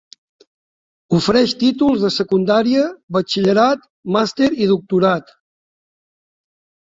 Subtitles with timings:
[1.17, 2.85] Ofereix títols de secundària,
[3.17, 3.85] batxillerat,
[4.15, 5.29] màster i doctorat.